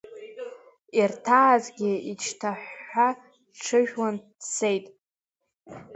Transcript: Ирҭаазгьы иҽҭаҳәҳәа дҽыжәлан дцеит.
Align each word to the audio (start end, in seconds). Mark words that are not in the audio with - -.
Ирҭаазгьы 0.99 1.91
иҽҭаҳәҳәа 2.11 3.07
дҽыжәлан 3.53 4.15
дцеит. 4.39 4.85